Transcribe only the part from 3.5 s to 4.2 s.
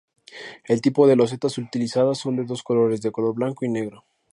y negro.